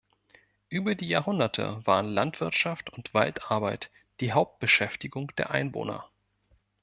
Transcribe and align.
Über 0.67 0.95
die 0.95 1.07
Jahrhunderte 1.07 1.79
waren 1.85 2.07
Landwirtschaft 2.07 2.89
und 2.91 3.13
Waldarbeit 3.13 3.91
die 4.19 4.31
Hauptbeschäftigung 4.33 5.27
der 5.37 5.51
Einwohner. 5.51 6.09